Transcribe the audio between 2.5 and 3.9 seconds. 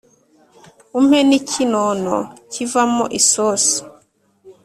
kivamo isosi."